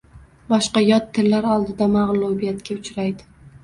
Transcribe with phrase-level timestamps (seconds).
[0.53, 3.35] Boshqa yot tillar oldida magʻlubiyatga uchraydi